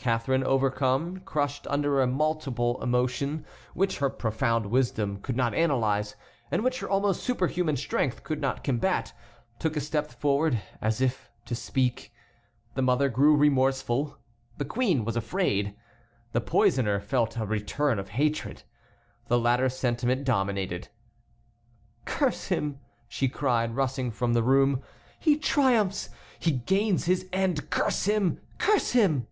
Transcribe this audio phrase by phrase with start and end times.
[0.00, 3.44] Catharine, overcome, crushed under a multiple emotion
[3.74, 6.14] which her profound wisdom could not analyze,
[6.50, 9.12] and which her almost superhuman strength could not combat,
[9.58, 12.10] took a step forward as if to speak.
[12.74, 14.16] The mother grew remorseful;
[14.56, 15.76] the queen was afraid;
[16.32, 18.62] the poisoner felt a return of hatred.
[19.26, 20.88] The latter sentiment dominated.
[22.06, 22.78] "Curse him!"
[23.08, 24.80] she cried, rushing from the room,
[25.18, 26.08] "he triumphs,
[26.38, 28.40] he gains his end; curse him!
[28.58, 29.26] curse him!"